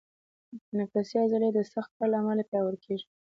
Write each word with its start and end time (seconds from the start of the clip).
تنفسي 0.69 1.15
عضلې 1.23 1.49
د 1.53 1.59
سخت 1.73 1.91
کار 1.97 2.07
له 2.11 2.17
امله 2.21 2.43
پیاوړي 2.49 2.79
کېږي. 2.85 3.05